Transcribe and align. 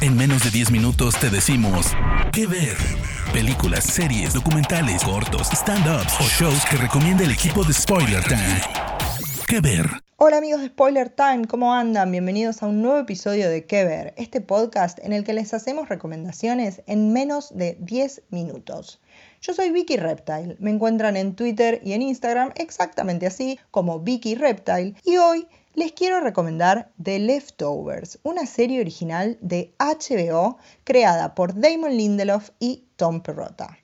En 0.00 0.16
menos 0.16 0.42
de 0.44 0.50
10 0.50 0.70
minutos 0.70 1.14
te 1.18 1.30
decimos 1.30 1.86
qué 2.32 2.46
ver. 2.46 2.76
Películas, 3.32 3.84
series, 3.84 4.34
documentales, 4.34 5.02
cortos, 5.02 5.48
stand-ups 5.50 6.20
o 6.20 6.24
shows 6.24 6.64
que 6.70 6.76
recomienda 6.76 7.24
el 7.24 7.30
equipo 7.30 7.64
de 7.64 7.72
Spoiler 7.72 8.22
Time. 8.24 8.60
¿Qué 9.46 9.60
ver? 9.60 9.86
Hola 10.16 10.38
amigos 10.38 10.60
de 10.60 10.68
Spoiler 10.68 11.10
Time, 11.10 11.46
¿cómo 11.46 11.74
andan? 11.74 12.10
Bienvenidos 12.10 12.62
a 12.62 12.66
un 12.66 12.82
nuevo 12.82 12.98
episodio 12.98 13.48
de 13.48 13.66
¿Qué 13.66 13.84
ver? 13.84 14.14
Este 14.16 14.40
podcast 14.40 14.98
en 15.00 15.12
el 15.12 15.24
que 15.24 15.32
les 15.32 15.54
hacemos 15.54 15.88
recomendaciones 15.88 16.82
en 16.86 17.12
menos 17.12 17.56
de 17.56 17.76
10 17.80 18.22
minutos. 18.30 19.00
Yo 19.40 19.52
soy 19.54 19.70
Vicky 19.70 19.96
Reptile, 19.96 20.56
me 20.58 20.70
encuentran 20.70 21.16
en 21.16 21.34
Twitter 21.34 21.80
y 21.84 21.92
en 21.92 22.02
Instagram 22.02 22.52
exactamente 22.56 23.26
así 23.26 23.58
como 23.70 24.00
Vicky 24.00 24.34
Reptile 24.34 24.94
y 25.04 25.16
hoy 25.18 25.46
les 25.74 25.92
quiero 25.92 26.20
recomendar 26.20 26.92
The 27.02 27.18
Leftovers, 27.18 28.18
una 28.22 28.46
serie 28.46 28.80
original 28.80 29.36
de 29.40 29.74
HBO 29.78 30.58
creada 30.84 31.34
por 31.34 31.58
Damon 31.58 31.96
Lindelof 31.96 32.50
y 32.60 32.84
Tom 32.96 33.20
Perrotta. 33.22 33.78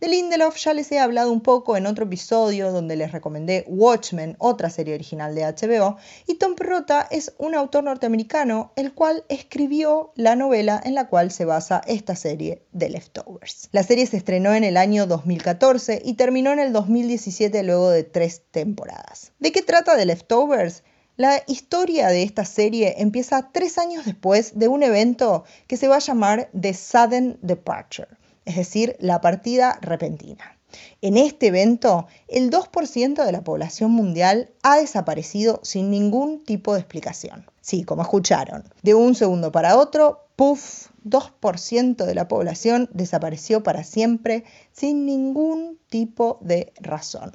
De 0.00 0.08
Lindelof 0.08 0.56
ya 0.56 0.74
les 0.74 0.90
he 0.90 0.98
hablado 0.98 1.30
un 1.30 1.40
poco 1.40 1.76
en 1.76 1.86
otro 1.86 2.04
episodio 2.04 2.72
donde 2.72 2.96
les 2.96 3.12
recomendé 3.12 3.64
Watchmen, 3.68 4.36
otra 4.38 4.68
serie 4.68 4.94
original 4.94 5.34
de 5.34 5.44
HBO, 5.44 5.96
y 6.26 6.34
Tom 6.34 6.56
Perrotta 6.56 7.06
es 7.10 7.32
un 7.38 7.54
autor 7.54 7.84
norteamericano 7.84 8.72
el 8.76 8.92
cual 8.92 9.24
escribió 9.28 10.12
la 10.16 10.36
novela 10.36 10.80
en 10.84 10.94
la 10.94 11.08
cual 11.08 11.30
se 11.30 11.44
basa 11.44 11.80
esta 11.86 12.16
serie 12.16 12.66
The 12.76 12.90
Leftovers. 12.90 13.68
La 13.72 13.82
serie 13.82 14.06
se 14.06 14.16
estrenó 14.16 14.52
en 14.52 14.64
el 14.64 14.76
año 14.76 15.06
2014 15.06 16.02
y 16.04 16.14
terminó 16.14 16.52
en 16.52 16.58
el 16.58 16.72
2017 16.72 17.62
luego 17.62 17.90
de 17.90 18.02
tres 18.02 18.42
temporadas. 18.50 19.32
¿De 19.38 19.52
qué 19.52 19.62
trata 19.62 19.96
The 19.96 20.06
Leftovers? 20.06 20.82
La 21.16 21.44
historia 21.46 22.08
de 22.08 22.24
esta 22.24 22.44
serie 22.44 22.96
empieza 22.98 23.50
tres 23.52 23.78
años 23.78 24.04
después 24.04 24.58
de 24.58 24.66
un 24.66 24.82
evento 24.82 25.44
que 25.68 25.76
se 25.76 25.86
va 25.86 25.96
a 25.96 26.00
llamar 26.00 26.50
The 26.60 26.74
Sudden 26.74 27.38
Departure, 27.40 28.08
es 28.44 28.56
decir, 28.56 28.96
la 28.98 29.20
partida 29.20 29.78
repentina. 29.80 30.58
En 31.02 31.16
este 31.16 31.46
evento, 31.46 32.08
el 32.26 32.50
2% 32.50 33.24
de 33.24 33.30
la 33.30 33.44
población 33.44 33.92
mundial 33.92 34.50
ha 34.64 34.78
desaparecido 34.78 35.60
sin 35.62 35.88
ningún 35.88 36.42
tipo 36.42 36.74
de 36.74 36.80
explicación. 36.80 37.46
Sí, 37.60 37.84
como 37.84 38.02
escucharon, 38.02 38.64
de 38.82 38.94
un 38.94 39.14
segundo 39.14 39.52
para 39.52 39.78
otro, 39.78 40.26
puff, 40.34 40.88
2% 41.04 42.06
de 42.06 42.14
la 42.16 42.26
población 42.26 42.90
desapareció 42.92 43.62
para 43.62 43.84
siempre 43.84 44.42
sin 44.72 45.06
ningún 45.06 45.78
tipo 45.88 46.38
de 46.40 46.72
razón. 46.80 47.30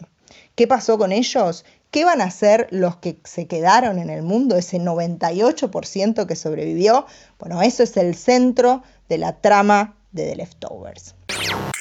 ¿Qué 0.55 0.67
pasó 0.67 0.97
con 0.97 1.11
ellos? 1.11 1.63
¿Qué 1.91 2.05
van 2.05 2.21
a 2.21 2.25
hacer 2.25 2.67
los 2.69 2.97
que 2.97 3.19
se 3.23 3.47
quedaron 3.47 3.97
en 3.97 4.11
el 4.11 4.21
mundo, 4.21 4.55
ese 4.55 4.77
98% 4.77 6.27
que 6.27 6.35
sobrevivió? 6.35 7.07
Bueno, 7.39 7.63
eso 7.63 7.81
es 7.81 7.97
el 7.97 8.13
centro 8.13 8.83
de 9.07 9.17
la 9.17 9.41
trama 9.41 9.95
de 10.11 10.27
The 10.27 10.35
Leftovers. 10.35 11.15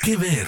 ¿Qué 0.03 0.17
ver? 0.17 0.47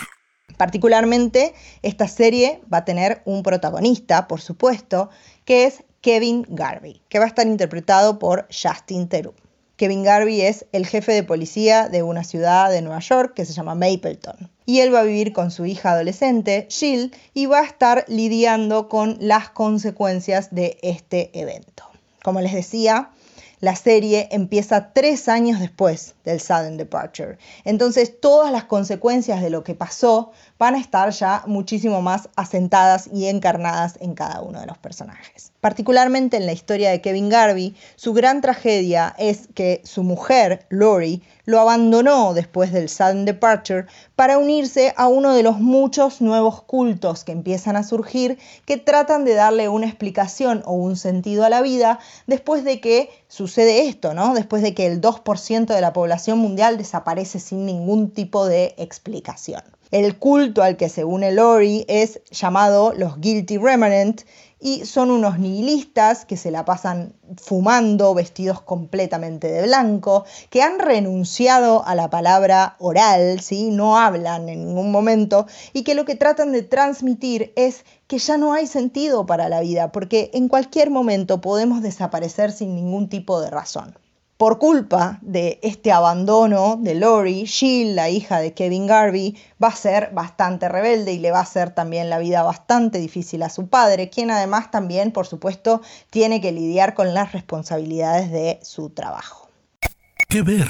Particularmente, 0.57 1.55
esta 1.83 2.09
serie 2.09 2.63
va 2.73 2.79
a 2.79 2.85
tener 2.87 3.21
un 3.27 3.43
protagonista, 3.43 4.29
por 4.29 4.41
supuesto, 4.41 5.11
que 5.45 5.67
es 5.67 5.85
Kevin 6.01 6.47
Garvey, 6.49 7.03
que 7.11 7.19
va 7.19 7.27
a 7.27 7.29
estar 7.29 7.47
interpretado 7.47 8.19
por 8.19 8.49
Justin 8.51 9.09
Theroux. 9.09 9.35
Kevin 9.81 10.03
Garvey 10.03 10.43
es 10.43 10.67
el 10.73 10.87
jefe 10.87 11.13
de 11.13 11.23
policía 11.23 11.89
de 11.89 12.03
una 12.03 12.23
ciudad 12.23 12.71
de 12.71 12.83
Nueva 12.83 12.99
York 12.99 13.33
que 13.35 13.47
se 13.47 13.55
llama 13.55 13.75
Mapleton. 13.75 14.51
Y 14.67 14.81
él 14.81 14.95
va 14.95 15.01
a 15.01 15.05
vivir 15.05 15.33
con 15.33 15.51
su 15.51 15.65
hija 15.65 15.93
adolescente, 15.93 16.67
Jill, 16.69 17.15
y 17.33 17.47
va 17.47 17.61
a 17.61 17.65
estar 17.65 18.05
lidiando 18.07 18.91
con 18.91 19.17
las 19.21 19.49
consecuencias 19.49 20.55
de 20.55 20.77
este 20.83 21.31
evento. 21.33 21.85
Como 22.23 22.43
les 22.43 22.53
decía, 22.53 23.09
la 23.61 23.77
serie 23.77 24.29
empieza 24.31 24.93
tres 24.93 25.29
años 25.29 25.61
después 25.61 26.15
del 26.25 26.41
Sudden 26.41 26.77
Departure. 26.77 27.39
Entonces 27.65 28.21
todas 28.21 28.51
las 28.51 28.65
consecuencias 28.65 29.43
de 29.43 29.51
lo 29.51 29.65
que 29.65 29.75
pasó 29.75 30.33
van 30.59 30.75
a 30.75 30.81
estar 30.81 31.11
ya 31.11 31.43
muchísimo 31.47 32.03
más 32.03 32.29
asentadas 32.37 33.09
y 33.13 33.27
encarnadas 33.27 33.99
en 34.01 34.15
cada 34.15 34.41
uno 34.41 34.61
de 34.61 34.67
los 34.67 34.79
personajes. 34.79 35.53
Particularmente 35.61 36.39
en 36.39 36.47
la 36.47 36.53
historia 36.53 36.91
de 36.91 37.03
Kevin 37.03 37.29
Garvey, 37.29 37.75
su 37.97 38.15
gran 38.15 38.41
tragedia 38.41 39.15
es 39.19 39.49
que 39.55 39.83
su 39.85 40.03
mujer, 40.03 40.65
Lori, 40.71 41.23
lo 41.45 41.61
abandonó 41.61 42.33
después 42.33 42.73
del 42.73 42.89
Sudden 42.89 43.25
Departure 43.25 43.87
para 44.17 44.39
unirse 44.39 44.95
a 44.97 45.09
uno 45.09 45.35
de 45.35 45.43
los 45.43 45.59
muchos 45.59 46.21
nuevos 46.21 46.63
cultos 46.63 47.25
que 47.25 47.33
empiezan 47.33 47.77
a 47.77 47.83
surgir 47.83 48.39
que 48.65 48.77
tratan 48.77 49.25
de 49.25 49.35
darle 49.35 49.69
una 49.69 49.87
explicación 49.87 50.63
o 50.65 50.73
un 50.73 50.97
sentido 50.97 51.45
a 51.45 51.51
la 51.51 51.61
vida 51.61 51.99
después 52.27 52.65
de 52.65 52.81
que 52.81 53.11
sucede 53.51 53.89
esto, 53.89 54.15
¿no? 54.15 54.33
Después 54.33 54.63
de 54.63 54.75
que 54.75 54.87
el 54.87 55.01
2% 55.01 55.67
de 55.67 55.81
la 55.81 55.93
población 55.93 56.39
mundial 56.39 56.79
desaparece 56.79 57.41
sin 57.41 57.67
ningún 57.67 58.13
tipo 58.13 58.47
de 58.47 58.77
explicación. 58.79 59.63
El 59.91 60.17
culto 60.19 60.63
al 60.63 60.77
que 60.77 60.89
se 60.89 61.05
une 61.05 61.33
Lori 61.33 61.85
es 61.89 62.21
llamado 62.31 62.93
los 62.95 63.21
Guilty 63.21 63.59
Remnant 63.59 64.23
y 64.61 64.85
son 64.85 65.11
unos 65.11 65.39
nihilistas 65.39 66.25
que 66.25 66.37
se 66.37 66.51
la 66.51 66.65
pasan 66.65 67.15
fumando, 67.37 68.15
vestidos 68.15 68.61
completamente 68.61 69.49
de 69.49 69.63
blanco, 69.63 70.25
que 70.51 70.63
han 70.63 70.79
renunciado 70.79 71.85
a 71.87 71.95
la 71.95 72.11
palabra 72.11 72.77
oral, 72.79 73.41
¿sí? 73.41 73.71
no 73.71 73.99
hablan 73.99 74.49
en 74.49 74.67
ningún 74.67 74.93
momento, 74.93 75.47
y 75.73 75.83
que 75.83 75.95
lo 75.95 76.05
que 76.05 76.15
tratan 76.15 76.53
de 76.53 76.63
transmitir 76.63 77.53
es 77.57 77.85
que 78.07 78.19
ya 78.19 78.37
no 78.37 78.53
hay 78.53 78.67
sentido 78.67 79.25
para 79.25 79.49
la 79.49 79.61
vida, 79.61 79.93
porque 79.93 80.31
en 80.35 80.49
cualquier 80.49 80.91
momento 80.91 81.41
podemos 81.41 81.83
desaparecer 81.83 82.53
sin 82.53 82.75
ningún 82.75 83.09
tipo 83.09 83.41
de 83.41 83.51
razón. 83.51 83.95
Por 84.41 84.59
culpa 84.59 85.19
de 85.21 85.61
este 85.63 85.93
abandono 85.93 86.79
de 86.81 86.95
Lori, 86.95 87.45
Jill, 87.45 87.95
la 87.95 88.09
hija 88.09 88.41
de 88.41 88.55
Kevin 88.55 88.87
Garvey, 88.87 89.37
va 89.63 89.69
a 89.69 89.77
ser 89.77 90.13
bastante 90.15 90.67
rebelde 90.67 91.13
y 91.13 91.19
le 91.19 91.31
va 91.31 91.41
a 91.41 91.43
hacer 91.43 91.75
también 91.75 92.09
la 92.09 92.19
vida 92.19 92.43
bastante 92.43 92.97
difícil 92.97 93.43
a 93.43 93.51
su 93.51 93.69
padre, 93.69 94.09
quien 94.09 94.31
además 94.31 94.71
también, 94.71 95.13
por 95.13 95.27
supuesto, 95.27 95.83
tiene 96.09 96.41
que 96.41 96.53
lidiar 96.53 96.95
con 96.95 97.13
las 97.13 97.33
responsabilidades 97.33 98.31
de 98.31 98.59
su 98.63 98.89
trabajo. 98.89 99.51
¿Qué 100.27 100.41
ver? 100.41 100.69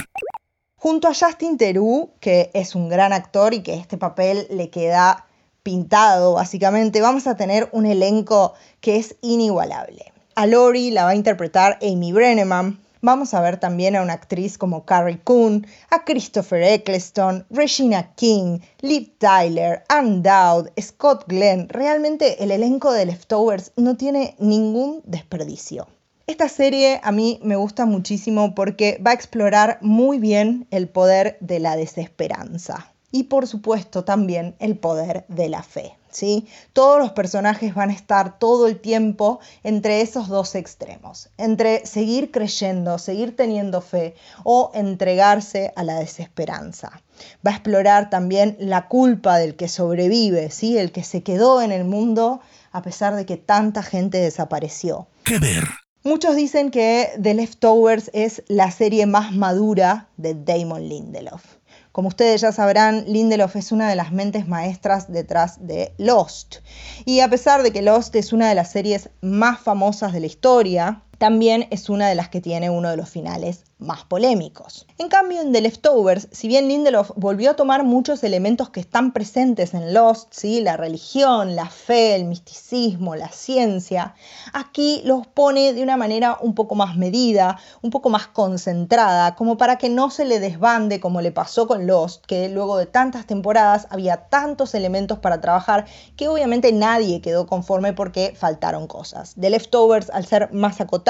Junto 0.75 1.06
a 1.06 1.14
Justin 1.14 1.56
Theroux, 1.56 2.10
que 2.19 2.50
es 2.54 2.75
un 2.75 2.88
gran 2.88 3.12
actor 3.12 3.54
y 3.54 3.62
que 3.62 3.75
este 3.75 3.97
papel 3.97 4.48
le 4.50 4.69
queda 4.70 5.28
pintado 5.62 6.32
básicamente, 6.32 7.00
vamos 7.00 7.28
a 7.28 7.36
tener 7.36 7.69
un 7.70 7.86
elenco 7.86 8.54
que 8.80 8.97
es 8.97 9.14
inigualable. 9.20 10.12
A 10.34 10.48
Lori 10.48 10.91
la 10.91 11.04
va 11.04 11.10
a 11.10 11.14
interpretar 11.14 11.78
Amy 11.82 12.12
Brenneman, 12.12 12.80
Vamos 13.02 13.32
a 13.32 13.40
ver 13.40 13.58
también 13.58 13.96
a 13.96 14.02
una 14.02 14.12
actriz 14.12 14.58
como 14.58 14.84
Carrie 14.84 15.20
Coon, 15.24 15.66
a 15.88 16.04
Christopher 16.04 16.62
Eccleston, 16.62 17.46
Regina 17.48 18.14
King, 18.14 18.58
Liv 18.80 19.14
Tyler, 19.16 19.84
Ann 19.88 20.22
Dowd, 20.22 20.70
Scott 20.78 21.24
Glenn. 21.26 21.70
Realmente 21.70 22.44
el 22.44 22.50
elenco 22.50 22.92
de 22.92 23.06
Leftovers 23.06 23.72
no 23.76 23.96
tiene 23.96 24.34
ningún 24.38 25.00
desperdicio. 25.04 25.86
Esta 26.26 26.48
serie 26.48 27.00
a 27.02 27.10
mí 27.10 27.40
me 27.42 27.56
gusta 27.56 27.86
muchísimo 27.86 28.54
porque 28.54 29.00
va 29.04 29.12
a 29.12 29.14
explorar 29.14 29.78
muy 29.80 30.18
bien 30.18 30.66
el 30.70 30.86
poder 30.86 31.38
de 31.40 31.58
la 31.58 31.76
desesperanza 31.76 32.92
y 33.10 33.24
por 33.24 33.46
supuesto 33.46 34.04
también 34.04 34.54
el 34.58 34.76
poder 34.76 35.24
de 35.28 35.48
la 35.48 35.62
fe. 35.62 35.96
¿Sí? 36.10 36.47
Todos 36.72 36.98
los 36.98 37.12
personajes 37.12 37.75
van 37.75 37.91
a 37.91 37.93
estar 37.93 38.38
todo 38.38 38.66
el 38.66 38.78
tiempo 38.81 39.41
entre 39.62 40.00
esos 40.00 40.28
dos 40.28 40.54
extremos, 40.54 41.31
entre 41.38 41.87
seguir 41.87 42.31
creyendo, 42.31 42.98
seguir 42.98 43.37
teniendo 43.37 43.81
fe 43.81 44.15
o 44.44 44.71
entregarse 44.75 45.72
a 45.76 45.84
la 45.84 45.98
desesperanza. 45.98 47.03
Va 47.47 47.53
a 47.53 47.54
explorar 47.54 48.10
también 48.10 48.56
la 48.59 48.88
culpa 48.88 49.38
del 49.38 49.56
que 49.56 49.69
sobrevive, 49.69 50.50
¿sí? 50.50 50.78
el 50.78 50.93
que 50.93 51.04
se 51.04 51.22
quedó 51.22 51.62
en 51.62 51.72
el 51.72 51.84
mundo 51.84 52.41
a 52.72 52.82
pesar 52.82 53.16
de 53.16 53.27
que 53.27 53.37
tanta 53.37 53.82
gente 53.82 54.19
desapareció. 54.19 55.09
¿Qué 55.25 55.38
ver? 55.38 55.65
Muchos 56.03 56.34
dicen 56.34 56.71
que 56.71 57.10
The 57.21 57.34
Leftovers 57.34 58.10
es 58.15 58.42
la 58.48 58.71
serie 58.71 59.04
más 59.04 59.32
madura 59.32 60.09
de 60.16 60.34
Damon 60.34 60.89
Lindelof. 60.89 61.59
Como 62.00 62.08
ustedes 62.08 62.41
ya 62.41 62.50
sabrán, 62.50 63.04
Lindelof 63.08 63.56
es 63.56 63.72
una 63.72 63.86
de 63.86 63.94
las 63.94 64.10
mentes 64.10 64.48
maestras 64.48 65.12
detrás 65.12 65.66
de 65.66 65.92
Lost. 65.98 66.60
Y 67.04 67.20
a 67.20 67.28
pesar 67.28 67.62
de 67.62 67.72
que 67.72 67.82
Lost 67.82 68.16
es 68.16 68.32
una 68.32 68.48
de 68.48 68.54
las 68.54 68.70
series 68.70 69.10
más 69.20 69.60
famosas 69.60 70.14
de 70.14 70.20
la 70.20 70.26
historia, 70.26 71.02
también 71.20 71.68
es 71.70 71.90
una 71.90 72.08
de 72.08 72.14
las 72.14 72.30
que 72.30 72.40
tiene 72.40 72.70
uno 72.70 72.88
de 72.88 72.96
los 72.96 73.10
finales 73.10 73.64
más 73.78 74.04
polémicos. 74.04 74.86
En 74.96 75.08
cambio, 75.08 75.42
en 75.42 75.52
The 75.52 75.60
Leftovers, 75.60 76.28
si 76.32 76.48
bien 76.48 76.68
Lindelof 76.68 77.12
volvió 77.16 77.50
a 77.50 77.56
tomar 77.56 77.84
muchos 77.84 78.24
elementos 78.24 78.70
que 78.70 78.80
están 78.80 79.12
presentes 79.12 79.74
en 79.74 79.92
Lost, 79.92 80.32
¿sí? 80.32 80.60
la 80.62 80.78
religión, 80.78 81.56
la 81.56 81.66
fe, 81.66 82.14
el 82.14 82.24
misticismo, 82.24 83.16
la 83.16 83.28
ciencia, 83.28 84.14
aquí 84.54 85.02
los 85.04 85.26
pone 85.26 85.74
de 85.74 85.82
una 85.82 85.98
manera 85.98 86.38
un 86.40 86.54
poco 86.54 86.74
más 86.74 86.96
medida, 86.96 87.58
un 87.82 87.90
poco 87.90 88.08
más 88.08 88.26
concentrada, 88.26 89.34
como 89.34 89.58
para 89.58 89.76
que 89.76 89.90
no 89.90 90.10
se 90.10 90.24
le 90.24 90.40
desbande 90.40 91.00
como 91.00 91.20
le 91.20 91.32
pasó 91.32 91.66
con 91.66 91.86
Lost, 91.86 92.24
que 92.24 92.48
luego 92.48 92.78
de 92.78 92.86
tantas 92.86 93.26
temporadas 93.26 93.88
había 93.90 94.28
tantos 94.28 94.74
elementos 94.74 95.18
para 95.18 95.40
trabajar 95.42 95.86
que 96.16 96.28
obviamente 96.28 96.72
nadie 96.72 97.20
quedó 97.20 97.46
conforme 97.46 97.92
porque 97.92 98.34
faltaron 98.36 98.86
cosas. 98.86 99.34
The 99.38 99.50
Leftovers, 99.50 100.08
al 100.10 100.24
ser 100.24 100.52
más 100.52 100.80
acotado, 100.80 101.09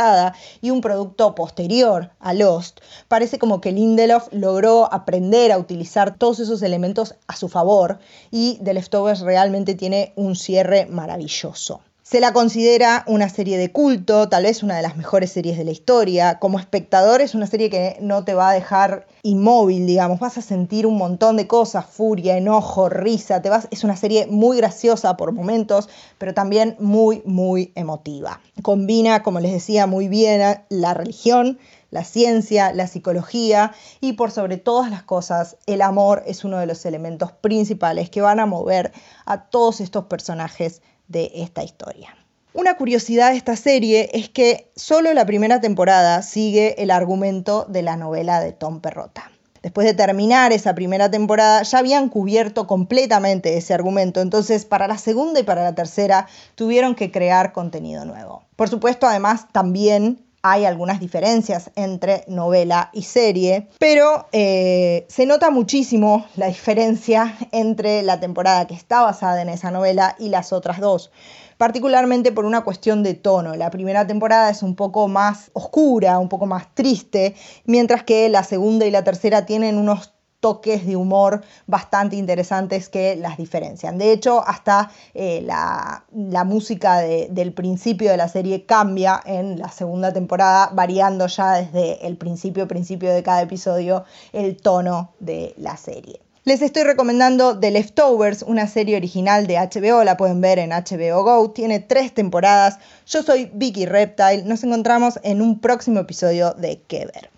y 0.60 0.70
un 0.70 0.80
producto 0.80 1.34
posterior 1.34 2.10
a 2.20 2.32
Lost, 2.32 2.80
parece 3.08 3.38
como 3.38 3.60
que 3.60 3.72
Lindelof 3.72 4.28
logró 4.32 4.92
aprender 4.92 5.52
a 5.52 5.58
utilizar 5.58 6.16
todos 6.16 6.40
esos 6.40 6.62
elementos 6.62 7.14
a 7.26 7.36
su 7.36 7.48
favor 7.48 7.98
y 8.30 8.58
The 8.62 8.74
Leftovers 8.74 9.20
realmente 9.20 9.74
tiene 9.74 10.12
un 10.16 10.36
cierre 10.36 10.86
maravilloso. 10.86 11.80
Se 12.10 12.18
la 12.18 12.32
considera 12.32 13.04
una 13.06 13.28
serie 13.28 13.56
de 13.56 13.70
culto, 13.70 14.28
tal 14.28 14.42
vez 14.42 14.64
una 14.64 14.74
de 14.74 14.82
las 14.82 14.96
mejores 14.96 15.30
series 15.30 15.56
de 15.56 15.62
la 15.62 15.70
historia. 15.70 16.40
Como 16.40 16.58
espectador 16.58 17.20
es 17.20 17.36
una 17.36 17.46
serie 17.46 17.70
que 17.70 17.98
no 18.00 18.24
te 18.24 18.34
va 18.34 18.50
a 18.50 18.52
dejar 18.52 19.06
inmóvil, 19.22 19.86
digamos. 19.86 20.18
Vas 20.18 20.36
a 20.36 20.42
sentir 20.42 20.88
un 20.88 20.96
montón 20.98 21.36
de 21.36 21.46
cosas, 21.46 21.86
furia, 21.86 22.36
enojo, 22.36 22.88
risa. 22.88 23.42
Te 23.42 23.48
vas, 23.48 23.68
es 23.70 23.84
una 23.84 23.94
serie 23.94 24.26
muy 24.26 24.56
graciosa 24.56 25.16
por 25.16 25.30
momentos, 25.30 25.88
pero 26.18 26.34
también 26.34 26.74
muy, 26.80 27.22
muy 27.26 27.70
emotiva. 27.76 28.40
Combina, 28.60 29.22
como 29.22 29.38
les 29.38 29.52
decía, 29.52 29.86
muy 29.86 30.08
bien 30.08 30.64
la 30.68 30.94
religión, 30.94 31.60
la 31.92 32.02
ciencia, 32.02 32.72
la 32.72 32.88
psicología 32.88 33.72
y 34.00 34.14
por 34.14 34.32
sobre 34.32 34.56
todas 34.56 34.90
las 34.90 35.04
cosas, 35.04 35.58
el 35.66 35.80
amor 35.80 36.24
es 36.26 36.42
uno 36.42 36.58
de 36.58 36.66
los 36.66 36.84
elementos 36.86 37.30
principales 37.30 38.10
que 38.10 38.20
van 38.20 38.40
a 38.40 38.46
mover 38.46 38.90
a 39.26 39.44
todos 39.44 39.80
estos 39.80 40.06
personajes 40.06 40.82
de 41.10 41.30
esta 41.34 41.62
historia. 41.62 42.16
Una 42.52 42.76
curiosidad 42.76 43.30
de 43.30 43.36
esta 43.36 43.54
serie 43.54 44.10
es 44.12 44.28
que 44.28 44.70
solo 44.74 45.12
la 45.12 45.26
primera 45.26 45.60
temporada 45.60 46.22
sigue 46.22 46.82
el 46.82 46.90
argumento 46.90 47.64
de 47.68 47.82
la 47.82 47.96
novela 47.96 48.40
de 48.40 48.52
Tom 48.52 48.80
Perrota. 48.80 49.30
Después 49.62 49.86
de 49.86 49.92
terminar 49.92 50.52
esa 50.52 50.74
primera 50.74 51.10
temporada 51.10 51.62
ya 51.62 51.78
habían 51.78 52.08
cubierto 52.08 52.66
completamente 52.66 53.58
ese 53.58 53.74
argumento, 53.74 54.20
entonces 54.20 54.64
para 54.64 54.88
la 54.88 54.96
segunda 54.96 55.38
y 55.38 55.42
para 55.42 55.62
la 55.62 55.74
tercera 55.74 56.26
tuvieron 56.54 56.94
que 56.94 57.10
crear 57.10 57.52
contenido 57.52 58.04
nuevo. 58.06 58.42
Por 58.56 58.68
supuesto, 58.70 59.06
además 59.06 59.46
también 59.52 60.24
hay 60.42 60.64
algunas 60.64 61.00
diferencias 61.00 61.70
entre 61.76 62.24
novela 62.26 62.90
y 62.92 63.02
serie, 63.02 63.68
pero 63.78 64.26
eh, 64.32 65.06
se 65.08 65.26
nota 65.26 65.50
muchísimo 65.50 66.26
la 66.36 66.46
diferencia 66.46 67.36
entre 67.52 68.02
la 68.02 68.20
temporada 68.20 68.66
que 68.66 68.74
está 68.74 69.02
basada 69.02 69.42
en 69.42 69.50
esa 69.50 69.70
novela 69.70 70.16
y 70.18 70.30
las 70.30 70.52
otras 70.52 70.80
dos, 70.80 71.10
particularmente 71.58 72.32
por 72.32 72.46
una 72.46 72.62
cuestión 72.62 73.02
de 73.02 73.14
tono. 73.14 73.54
La 73.54 73.70
primera 73.70 74.06
temporada 74.06 74.50
es 74.50 74.62
un 74.62 74.76
poco 74.76 75.08
más 75.08 75.50
oscura, 75.52 76.18
un 76.18 76.28
poco 76.28 76.46
más 76.46 76.74
triste, 76.74 77.34
mientras 77.64 78.02
que 78.04 78.28
la 78.28 78.42
segunda 78.42 78.86
y 78.86 78.90
la 78.90 79.04
tercera 79.04 79.44
tienen 79.44 79.76
unos 79.76 80.14
toques 80.40 80.86
de 80.86 80.96
humor 80.96 81.42
bastante 81.66 82.16
interesantes 82.16 82.88
que 82.88 83.16
las 83.16 83.36
diferencian. 83.36 83.98
De 83.98 84.12
hecho, 84.12 84.42
hasta 84.46 84.90
eh, 85.14 85.42
la, 85.42 86.04
música 86.44 86.98
del 86.98 87.52
principio 87.52 88.10
de 88.10 88.16
la 88.16 88.28
serie 88.28 88.64
cambia 88.64 89.20
en 89.24 89.58
la 89.58 89.70
segunda 89.70 90.12
temporada, 90.12 90.70
variando 90.72 91.26
ya 91.26 91.52
desde 91.52 92.06
el 92.06 92.16
principio, 92.16 92.66
principio 92.66 93.12
de 93.12 93.22
cada 93.22 93.42
episodio, 93.42 94.04
el 94.32 94.56
tono 94.56 95.12
de 95.20 95.54
la 95.58 95.76
serie. 95.76 96.20
Les 96.44 96.62
estoy 96.62 96.84
recomendando 96.84 97.58
The 97.58 97.70
Leftovers, 97.70 98.42
una 98.42 98.66
serie 98.66 98.96
original 98.96 99.46
de 99.46 99.56
HBO, 99.56 100.02
la 100.04 100.16
pueden 100.16 100.40
ver 100.40 100.58
en 100.58 100.70
HBO 100.70 101.22
Go, 101.22 101.50
tiene 101.50 101.80
tres 101.80 102.14
temporadas. 102.14 102.78
Yo 103.06 103.22
soy 103.22 103.50
Vicky 103.52 103.84
Reptile, 103.84 104.44
nos 104.44 104.64
encontramos 104.64 105.20
en 105.22 105.42
un 105.42 105.60
próximo 105.60 106.00
episodio 106.00 106.54
de 106.54 106.80
Que 106.88 107.00
Ver. 107.00 107.30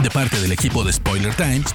De 0.00 0.10
parte 0.10 0.38
del 0.40 0.52
equipo 0.52 0.84
de 0.84 0.92
Spoiler 0.92 1.34
Times, 1.34 1.74